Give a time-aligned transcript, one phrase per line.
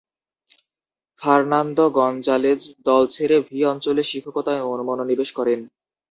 [1.21, 5.59] Fernando Gonzalez দল ছেড়ে ভি অঞ্চলে শিক্ষকতায় মনোনিবেশ করেন।